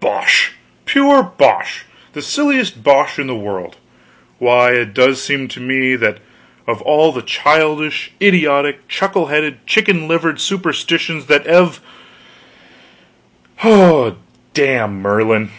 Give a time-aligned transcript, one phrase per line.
[0.00, 0.52] Bosh,
[0.84, 3.76] pure bosh, the silliest bosh in the world!
[4.38, 6.18] Why, it does seem to me that
[6.66, 11.80] of all the childish, idiotic, chuckle headed, chicken livered superstitions that ev
[13.64, 14.18] oh,
[14.52, 15.52] damn Merlin!"